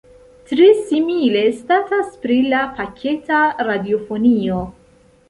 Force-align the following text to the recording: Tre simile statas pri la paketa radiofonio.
Tre 0.51 0.67
simile 0.85 1.43
statas 1.57 2.07
pri 2.23 2.37
la 2.53 2.63
paketa 2.79 3.43
radiofonio. 3.69 4.65